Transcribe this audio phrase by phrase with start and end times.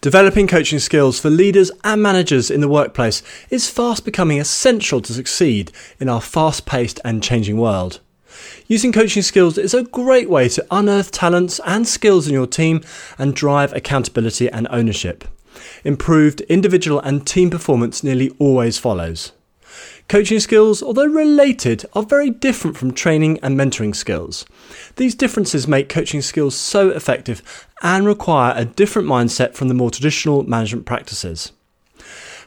[0.00, 5.12] Developing coaching skills for leaders and managers in the workplace is fast becoming essential to
[5.12, 7.98] succeed in our fast paced and changing world.
[8.68, 12.84] Using coaching skills is a great way to unearth talents and skills in your team
[13.18, 15.24] and drive accountability and ownership.
[15.82, 19.32] Improved individual and team performance nearly always follows.
[20.08, 24.46] Coaching skills, although related, are very different from training and mentoring skills.
[24.96, 27.42] These differences make coaching skills so effective
[27.82, 31.52] and require a different mindset from the more traditional management practices.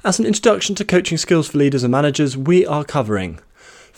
[0.03, 3.39] As an introduction to coaching skills for leaders and managers, we are covering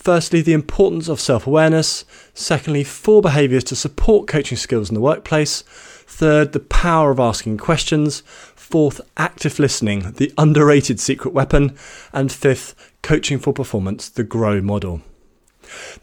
[0.03, 5.01] firstly, the importance of self awareness, secondly, four behaviours to support coaching skills in the
[5.01, 5.61] workplace,
[6.05, 8.21] third, the power of asking questions,
[8.53, 11.75] fourth, active listening, the underrated secret weapon,
[12.11, 15.01] and fifth, Coaching for Performance, the GROW model.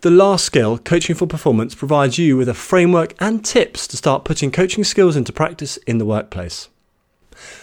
[0.03, 4.27] The last skill, Coaching for Performance, provides you with a framework and tips to start
[4.27, 6.69] putting coaching skills into practice in the workplace.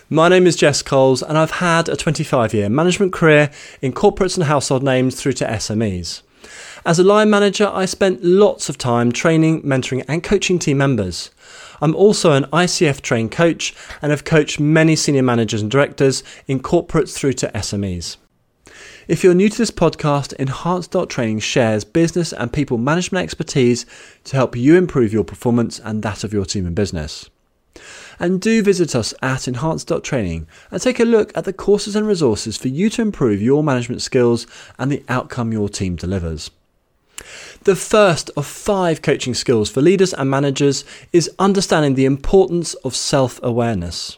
[0.10, 4.38] My name is Jess Coles, and I've had a 25 year management career in corporates
[4.38, 6.24] and household names through to SMEs.
[6.84, 11.30] As a line manager, I spent lots of time training, mentoring, and coaching team members.
[11.80, 16.60] I'm also an ICF trained coach and have coached many senior managers and directors in
[16.60, 18.18] corporates through to SMEs.
[19.08, 23.86] If you're new to this podcast, Enhance Training shares business and people management expertise
[24.26, 27.30] to help you improve your performance and that of your team and business.
[28.20, 32.06] And do visit us at Enhance Training and take a look at the courses and
[32.06, 34.46] resources for you to improve your management skills
[34.78, 36.52] and the outcome your team delivers.
[37.64, 40.84] The first of five coaching skills for leaders and managers
[41.14, 44.18] is understanding the importance of self awareness.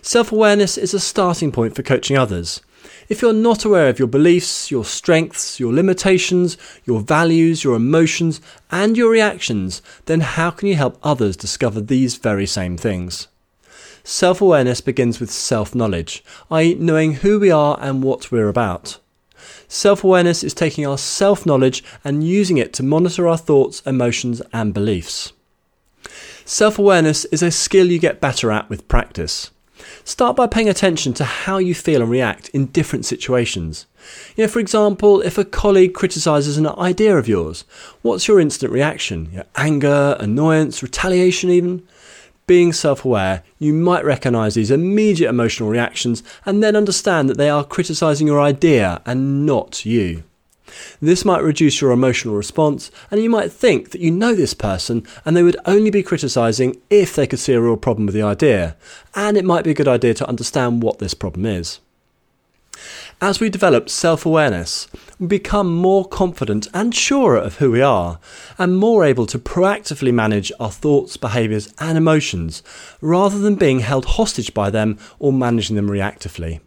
[0.00, 2.62] Self awareness is a starting point for coaching others.
[3.10, 8.40] If you're not aware of your beliefs, your strengths, your limitations, your values, your emotions,
[8.70, 13.26] and your reactions, then how can you help others discover these very same things?
[14.04, 16.22] Self awareness begins with self knowledge,
[16.52, 19.00] i.e., knowing who we are and what we're about.
[19.66, 24.40] Self awareness is taking our self knowledge and using it to monitor our thoughts, emotions,
[24.52, 25.32] and beliefs.
[26.44, 29.50] Self awareness is a skill you get better at with practice.
[30.04, 33.86] Start by paying attention to how you feel and react in different situations.
[34.36, 37.64] You know, for example, if a colleague criticises an idea of yours,
[38.02, 39.28] what's your instant reaction?
[39.30, 41.86] You know, anger, annoyance, retaliation, even?
[42.46, 47.48] Being self aware, you might recognise these immediate emotional reactions and then understand that they
[47.48, 50.24] are criticising your idea and not you.
[51.00, 55.06] This might reduce your emotional response, and you might think that you know this person
[55.24, 58.22] and they would only be criticising if they could see a real problem with the
[58.22, 58.76] idea,
[59.14, 61.80] and it might be a good idea to understand what this problem is.
[63.22, 64.88] As we develop self awareness,
[65.18, 68.18] we become more confident and surer of who we are,
[68.56, 72.62] and more able to proactively manage our thoughts, behaviours, and emotions,
[73.02, 76.60] rather than being held hostage by them or managing them reactively.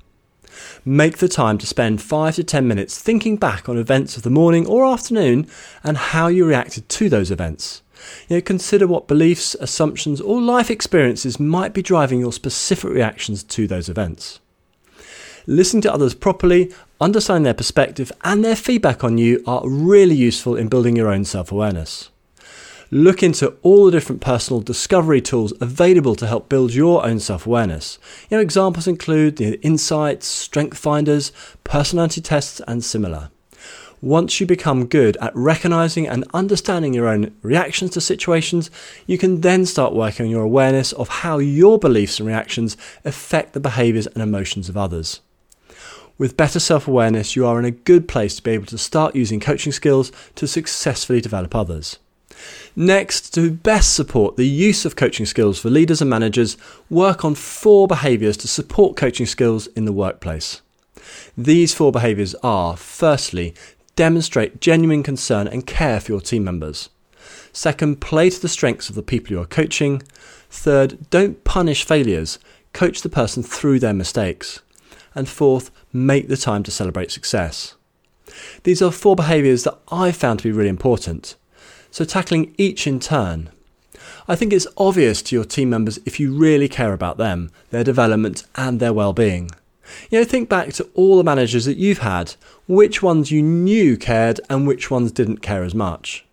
[0.86, 4.30] Make the time to spend 5 to 10 minutes thinking back on events of the
[4.30, 5.48] morning or afternoon
[5.84, 7.82] and how you reacted to those events.
[8.28, 13.44] You know, consider what beliefs, assumptions, or life experiences might be driving your specific reactions
[13.44, 14.40] to those events.
[15.46, 16.72] Listening to others properly,
[17.02, 21.26] understanding their perspective, and their feedback on you are really useful in building your own
[21.26, 22.10] self awareness.
[22.94, 27.48] Look into all the different personal discovery tools available to help build your own self
[27.48, 27.98] awareness.
[28.30, 31.32] You know, examples include the insights, strength finders,
[31.64, 33.32] personality tests, and similar.
[34.00, 38.70] Once you become good at recognizing and understanding your own reactions to situations,
[39.08, 43.54] you can then start working on your awareness of how your beliefs and reactions affect
[43.54, 45.20] the behaviors and emotions of others.
[46.20, 49.16] With better self awareness, you are in a good place to be able to start
[49.16, 51.98] using coaching skills to successfully develop others.
[52.76, 56.58] Next, to best support the use of coaching skills for leaders and managers,
[56.90, 60.62] work on four behaviours to support coaching skills in the workplace.
[61.38, 63.54] These four behaviours are firstly,
[63.96, 66.90] demonstrate genuine concern and care for your team members.
[67.52, 70.02] Second, play to the strengths of the people you are coaching.
[70.50, 72.40] Third, don't punish failures,
[72.74, 74.62] coach the person through their mistakes.
[75.14, 77.76] And fourth, make the time to celebrate success.
[78.64, 81.36] These are four behaviours that I've found to be really important
[81.94, 83.52] so tackling each in turn.
[84.28, 87.84] I think it's obvious to your team members if you really care about them, their
[87.84, 89.52] development, and their well-being.
[90.10, 92.34] You know, think back to all the managers that you've had,
[92.68, 96.26] which ones you knew cared and which ones didn't care as much.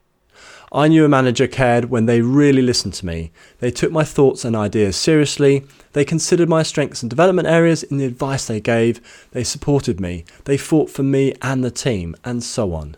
[0.73, 3.31] I knew a manager cared when they really listened to me.
[3.59, 5.67] They took my thoughts and ideas seriously.
[5.93, 9.29] They considered my strengths and development areas in the advice they gave.
[9.33, 10.25] They supported me.
[10.45, 12.97] They fought for me and the team, and so on.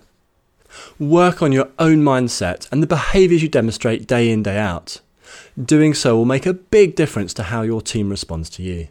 [0.99, 5.01] Work on your own mindset and the behaviours you demonstrate day in, day out.
[5.63, 8.89] Doing so will make a big difference to how your team responds to you.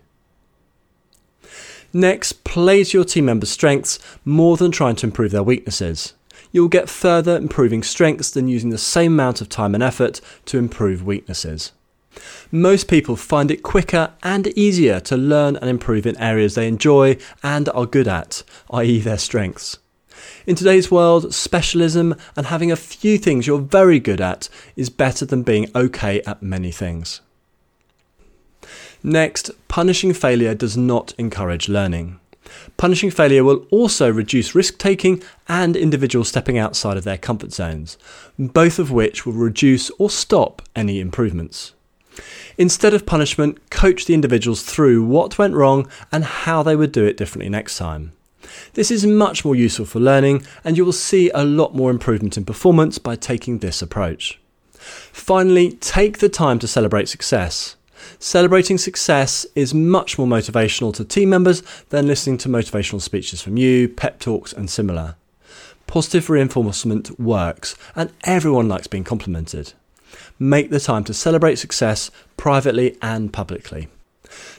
[1.93, 6.13] Next, play to your team members' strengths more than trying to improve their weaknesses.
[6.51, 10.57] You'll get further improving strengths than using the same amount of time and effort to
[10.57, 11.71] improve weaknesses.
[12.51, 17.17] Most people find it quicker and easier to learn and improve in areas they enjoy
[17.41, 19.77] and are good at, i.e., their strengths.
[20.45, 25.25] In today's world, specialism and having a few things you're very good at is better
[25.25, 27.21] than being okay at many things.
[29.03, 32.19] Next, punishing failure does not encourage learning.
[32.77, 37.97] Punishing failure will also reduce risk taking and individuals stepping outside of their comfort zones,
[38.37, 41.73] both of which will reduce or stop any improvements.
[42.57, 47.05] Instead of punishment, coach the individuals through what went wrong and how they would do
[47.05, 48.11] it differently next time.
[48.73, 52.37] This is much more useful for learning, and you will see a lot more improvement
[52.37, 54.39] in performance by taking this approach.
[54.71, 57.75] Finally, take the time to celebrate success.
[58.19, 63.57] Celebrating success is much more motivational to team members than listening to motivational speeches from
[63.57, 65.15] you, pep talks, and similar.
[65.87, 69.73] Positive reinforcement works, and everyone likes being complimented.
[70.39, 73.87] Make the time to celebrate success privately and publicly.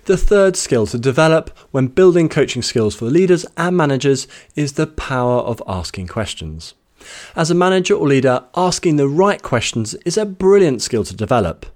[0.05, 4.27] The third skill to develop when building coaching skills for leaders and managers
[4.57, 6.75] is the power of asking questions.
[7.35, 11.67] As a manager or leader, asking the right questions is a brilliant skill to develop.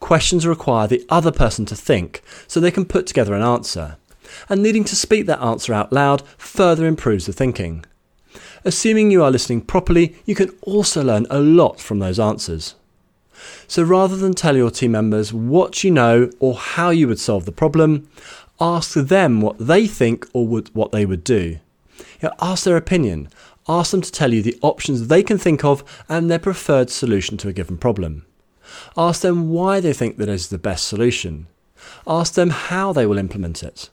[0.00, 3.96] Questions require the other person to think so they can put together an answer,
[4.48, 7.84] and needing to speak that answer out loud further improves the thinking.
[8.64, 12.74] Assuming you are listening properly, you can also learn a lot from those answers.
[13.68, 17.44] So rather than tell your team members what you know or how you would solve
[17.44, 18.08] the problem,
[18.60, 21.58] ask them what they think or would, what they would do.
[22.20, 23.28] You know, ask their opinion.
[23.68, 27.36] Ask them to tell you the options they can think of and their preferred solution
[27.38, 28.26] to a given problem.
[28.96, 31.46] Ask them why they think that is the best solution.
[32.06, 33.90] Ask them how they will implement it.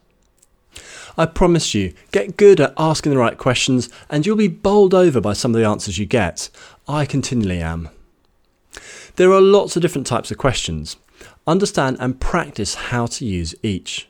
[1.16, 5.20] I promise you, get good at asking the right questions and you'll be bowled over
[5.20, 6.48] by some of the answers you get.
[6.88, 7.90] I continually am.
[9.16, 10.96] There are lots of different types of questions.
[11.46, 14.08] Understand and practice how to use each.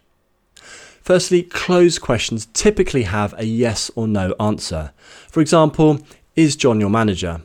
[1.03, 4.93] Firstly, closed questions typically have a yes or no answer.
[5.29, 6.01] For example,
[6.37, 7.41] is John your manager?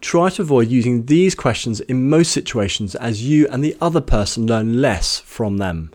[0.00, 4.46] Try to avoid using these questions in most situations as you and the other person
[4.46, 5.92] learn less from them.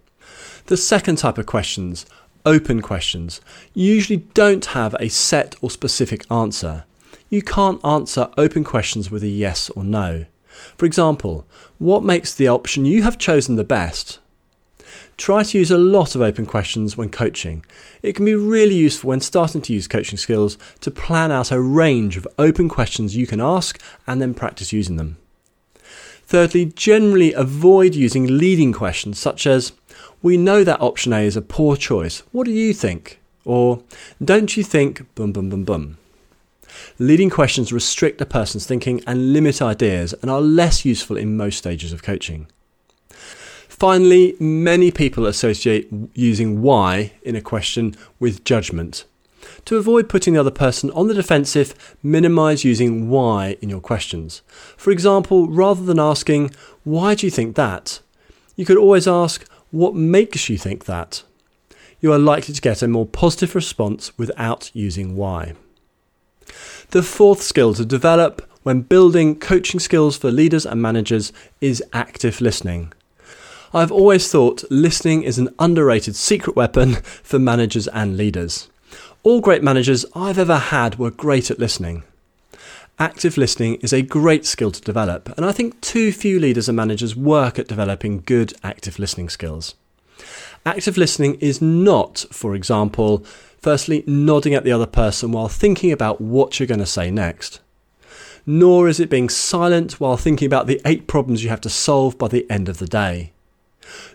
[0.66, 2.06] The second type of questions,
[2.46, 3.42] open questions,
[3.74, 6.86] usually don't have a set or specific answer.
[7.30, 10.26] You can't answer open questions with a yes or no.
[10.78, 11.46] For example,
[11.78, 14.20] what makes the option you have chosen the best?
[15.18, 17.64] Try to use a lot of open questions when coaching.
[18.02, 21.62] It can be really useful when starting to use coaching skills to plan out a
[21.62, 25.18] range of open questions you can ask and then practice using them.
[26.26, 29.74] Thirdly, generally avoid using leading questions such as,
[30.22, 32.24] We know that option A is a poor choice.
[32.32, 33.20] What do you think?
[33.44, 33.84] Or,
[34.24, 35.98] Don't you think, bum bum bum bum.
[37.00, 41.58] Leading questions restrict a person's thinking and limit ideas and are less useful in most
[41.58, 42.48] stages of coaching.
[43.68, 49.06] Finally, many people associate using why in a question with judgment.
[49.66, 54.44] To avoid putting the other person on the defensive, minimize using why in your questions.
[54.78, 56.52] For example, rather than asking,
[56.84, 58.02] Why do you think that?
[58.56, 61.24] you could always ask, What makes you think that?
[62.00, 65.54] You are likely to get a more positive response without using why.
[66.92, 71.32] The fourth skill to develop when building coaching skills for leaders and managers
[71.62, 72.92] is active listening.
[73.74, 78.68] I've always thought listening is an underrated secret weapon for managers and leaders.
[79.24, 82.04] All great managers I've ever had were great at listening.
[83.00, 86.76] Active listening is a great skill to develop, and I think too few leaders and
[86.76, 89.76] managers work at developing good active listening skills.
[90.66, 93.26] Active listening is not, for example,
[93.62, 97.62] firstly, nodding at the other person while thinking about what you're going to say next.
[98.46, 102.18] Nor is it being silent while thinking about the eight problems you have to solve
[102.18, 103.32] by the end of the day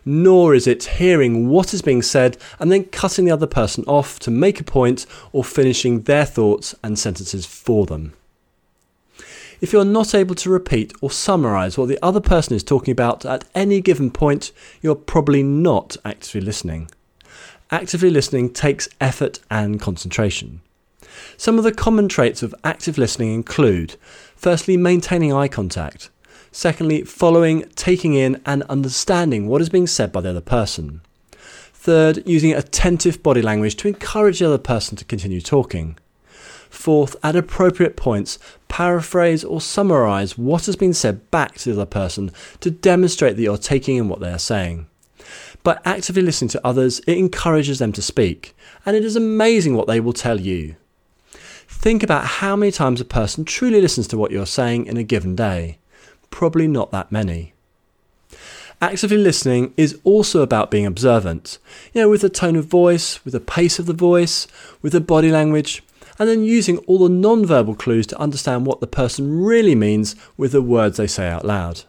[0.04, 4.18] nor is it hearing what is being said and then cutting the other person off
[4.20, 8.12] to make a point or finishing their thoughts and sentences for them.
[9.60, 13.24] If you're not able to repeat or summarise what the other person is talking about
[13.24, 16.90] at any given point, you're probably not actively listening.
[17.70, 20.61] Actively listening takes effort and concentration.
[21.37, 23.96] Some of the common traits of active listening include
[24.37, 26.11] firstly, maintaining eye contact.
[26.52, 31.00] Secondly, following, taking in, and understanding what is being said by the other person.
[31.32, 35.99] Third, using attentive body language to encourage the other person to continue talking.
[36.70, 41.87] Fourth, at appropriate points, paraphrase or summarize what has been said back to the other
[41.87, 42.30] person
[42.61, 44.87] to demonstrate that you're taking in what they are saying.
[45.66, 48.56] By actively listening to others, it encourages them to speak,
[48.87, 50.76] and it is amazing what they will tell you.
[51.66, 55.02] Think about how many times a person truly listens to what you're saying in a
[55.02, 55.78] given day.
[56.30, 57.52] Probably not that many.
[58.80, 61.58] Actively listening is also about being observant,
[61.92, 64.46] you know, with the tone of voice, with the pace of the voice,
[64.82, 65.82] with the body language,
[66.16, 70.52] and then using all the non-verbal clues to understand what the person really means with
[70.52, 71.82] the words they say out loud.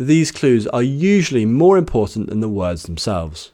[0.00, 3.52] These clues are usually more important than the words themselves.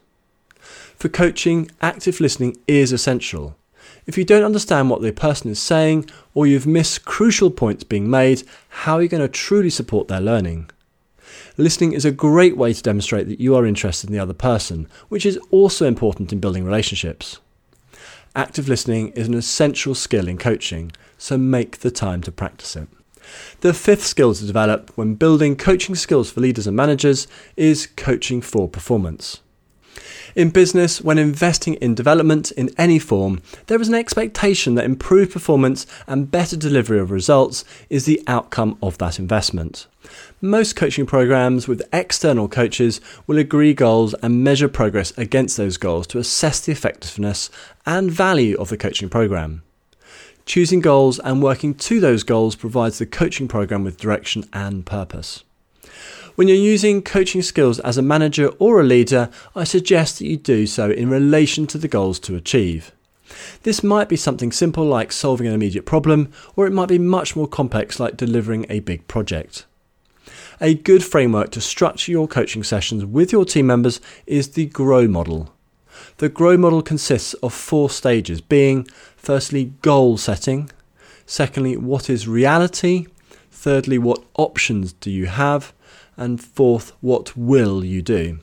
[0.95, 3.57] For coaching, active listening is essential.
[4.07, 8.09] If you don't understand what the person is saying, or you've missed crucial points being
[8.09, 10.71] made, how are you going to truly support their learning?
[11.57, 14.87] Listening is a great way to demonstrate that you are interested in the other person,
[15.09, 17.41] which is also important in building relationships.
[18.37, 22.87] Active listening is an essential skill in coaching, so make the time to practice it.
[23.61, 28.41] The fifth skill to develop when building coaching skills for leaders and managers is coaching
[28.41, 29.41] for performance.
[30.35, 35.33] In business, when investing in development in any form, there is an expectation that improved
[35.33, 39.87] performance and better delivery of results is the outcome of that investment.
[40.43, 46.07] Most coaching programs with external coaches will agree goals and measure progress against those goals
[46.09, 47.49] to assess the effectiveness
[47.87, 49.63] and value of the coaching program.
[50.47, 55.43] Choosing goals and working to those goals provides the coaching program with direction and purpose.
[56.37, 60.37] When you're using coaching skills as a manager or a leader, I suggest that you
[60.37, 62.93] do so in relation to the goals to achieve.
[63.65, 67.35] This might be something simple like solving an immediate problem, or it might be much
[67.35, 69.67] more complex like delivering a big project.
[70.61, 75.09] A good framework to structure your coaching sessions with your team members is the GROW
[75.09, 75.53] model.
[76.19, 78.87] The GROW model consists of four stages, being
[79.27, 80.71] firstly, goal setting,
[81.27, 83.09] secondly, what is reality,
[83.51, 85.73] thirdly, what options do you have,
[86.17, 88.39] and fourth, what will you do?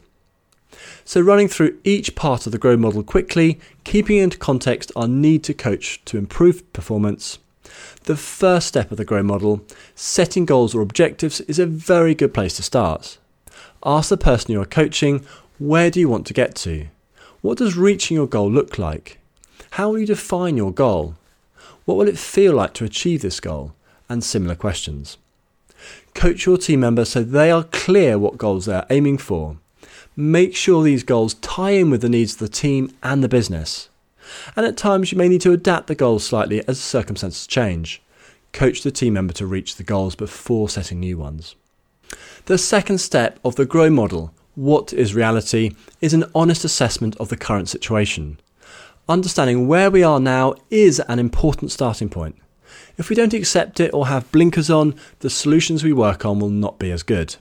[1.06, 5.42] So, running through each part of the GROW model quickly, keeping into context our need
[5.46, 7.40] to coach to improve performance.
[8.04, 12.34] The first step of the GROW model, setting goals or objectives, is a very good
[12.34, 13.18] place to start.
[13.86, 15.26] Ask the person you are coaching,
[15.60, 16.88] where do you want to get to?
[17.40, 19.20] What does reaching your goal look like?
[19.78, 21.16] How will you define your goal?
[21.86, 23.74] What will it feel like to achieve this goal?
[24.08, 25.18] And similar questions.
[26.14, 29.58] Coach your team member so they are clear what goals they are aiming for.
[30.16, 33.90] Make sure these goals tie in with the needs of the team and the business.
[34.56, 38.00] And at times you may need to adapt the goals slightly as circumstances change.
[38.52, 41.56] Coach the team member to reach the goals before setting new ones.
[42.46, 47.30] The second step of the GROW model, what is reality, is an honest assessment of
[47.30, 48.38] the current situation.
[49.10, 52.38] Understanding where we are now is an important starting point.
[52.98, 56.50] If we don't accept it or have blinkers on, the solutions we work on will
[56.50, 57.36] not be as good.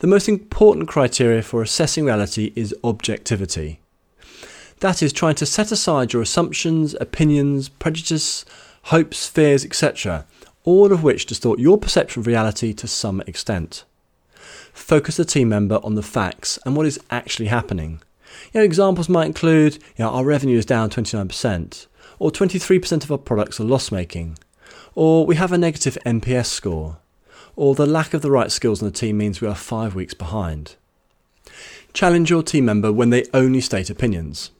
[0.00, 3.78] The most important criteria for assessing reality is objectivity.
[4.80, 8.44] That is trying to set aside your assumptions, opinions, prejudices,
[8.84, 10.26] hopes, fears, etc.,
[10.64, 13.84] all of which distort your perception of reality to some extent.
[14.72, 18.02] Focus the team member on the facts and what is actually happening.
[18.52, 21.86] You know, examples might include you know, our revenue is down 29%,
[22.18, 24.38] or 23% of our products are loss making,
[24.94, 26.98] or we have a negative NPS score,
[27.54, 30.14] or the lack of the right skills in the team means we are five weeks
[30.14, 30.76] behind.
[31.92, 34.50] Challenge your team member when they only state opinions.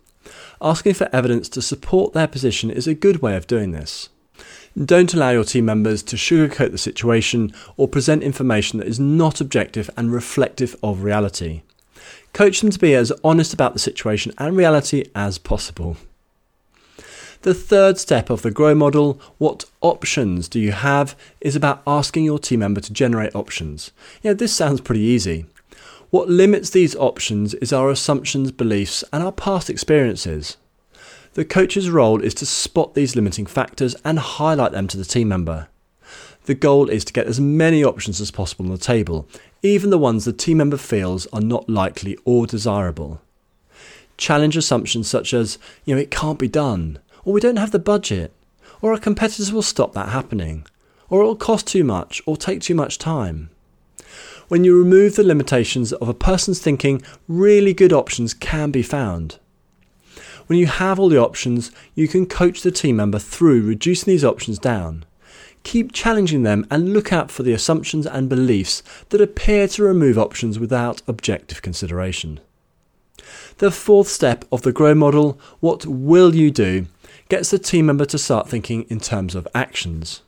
[0.60, 4.08] Asking for evidence to support their position is a good way of doing this.
[4.82, 9.40] Don't allow your team members to sugarcoat the situation or present information that is not
[9.40, 11.62] objective and reflective of reality.
[12.36, 15.96] Coach them to be as honest about the situation and reality as possible.
[17.40, 22.26] The third step of the GROW model, what options do you have, is about asking
[22.26, 23.90] your team member to generate options.
[24.20, 25.46] Yeah, this sounds pretty easy.
[26.10, 30.58] What limits these options is our assumptions, beliefs, and our past experiences.
[31.32, 35.28] The coach's role is to spot these limiting factors and highlight them to the team
[35.28, 35.68] member.
[36.44, 39.26] The goal is to get as many options as possible on the table,
[39.66, 43.20] even the ones the team member feels are not likely or desirable.
[44.16, 47.78] Challenge assumptions such as, you know, it can't be done, or we don't have the
[47.78, 48.32] budget,
[48.80, 50.66] or our competitors will stop that happening,
[51.08, 53.50] or it will cost too much or take too much time.
[54.48, 59.38] When you remove the limitations of a person's thinking, really good options can be found.
[60.46, 64.24] When you have all the options, you can coach the team member through reducing these
[64.24, 65.04] options down.
[65.66, 70.16] Keep challenging them and look out for the assumptions and beliefs that appear to remove
[70.16, 72.38] options without objective consideration.
[73.58, 76.86] The fourth step of the GROW model, what will you do,
[77.28, 80.22] gets the team member to start thinking in terms of actions.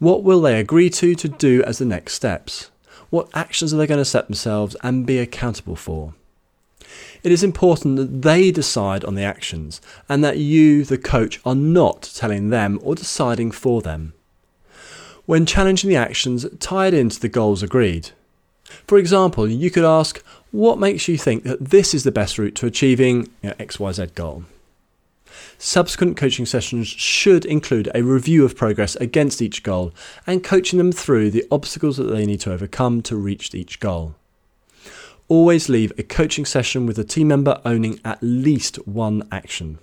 [0.00, 2.72] What will they agree to to do as the next steps?
[3.10, 6.14] What actions are they going to set themselves and be accountable for?
[7.22, 11.54] It is important that they decide on the actions and that you, the coach, are
[11.54, 14.14] not telling them or deciding for them.
[15.28, 18.12] When challenging the actions, tied into the goals agreed.
[18.86, 22.54] For example, you could ask, What makes you think that this is the best route
[22.54, 24.44] to achieving you know, XYZ goal?
[25.58, 29.92] Subsequent coaching sessions should include a review of progress against each goal
[30.26, 34.14] and coaching them through the obstacles that they need to overcome to reach each goal.
[35.28, 39.78] Always leave a coaching session with a team member owning at least one action.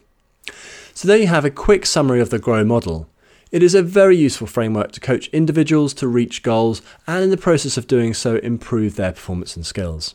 [0.95, 3.07] So, there you have a quick summary of the GROW model.
[3.55, 7.37] It is a very useful framework to coach individuals to reach goals and, in the
[7.37, 10.13] process of doing so, improve their performance and skills.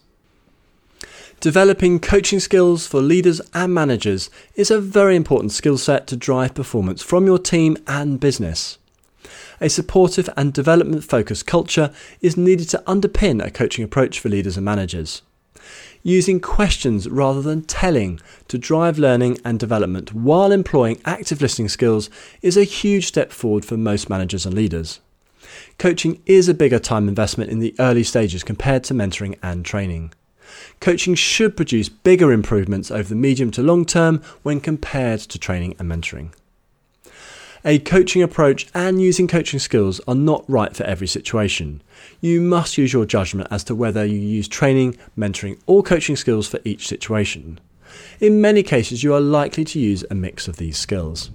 [1.40, 6.52] Developing coaching skills for leaders and managers is a very important skill set to drive
[6.52, 8.76] performance from your team and business.
[9.58, 14.58] A supportive and development focused culture is needed to underpin a coaching approach for leaders
[14.58, 15.22] and managers.
[16.02, 22.08] Using questions rather than telling to drive learning and development while employing active listening skills
[22.40, 25.00] is a huge step forward for most managers and leaders.
[25.78, 30.14] Coaching is a bigger time investment in the early stages compared to mentoring and training.
[30.80, 35.76] Coaching should produce bigger improvements over the medium to long term when compared to training
[35.78, 36.32] and mentoring.
[37.62, 41.82] A coaching approach and using coaching skills are not right for every situation.
[42.22, 46.48] You must use your judgment as to whether you use training, mentoring, or coaching skills
[46.48, 47.60] for each situation.
[48.18, 51.30] In many cases, you are likely to use a mix of these skills.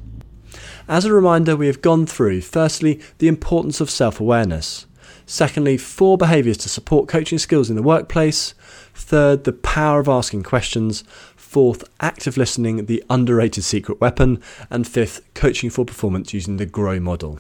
[0.88, 4.88] As a reminder, we have gone through firstly, the importance of self awareness.
[5.26, 8.54] Secondly, four behaviours to support coaching skills in the workplace.
[8.94, 11.04] Third, the power of asking questions.
[11.36, 14.42] Fourth, active listening, the underrated secret weapon.
[14.70, 17.40] And fifth, coaching for performance using the GROW model.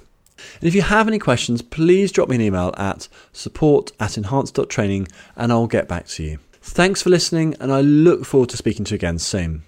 [0.60, 5.08] And if you have any questions, please drop me an email at support at enhance.training
[5.36, 6.40] and I'll get back to you.
[6.62, 9.62] Thanks for listening, and I look forward to speaking to you again soon.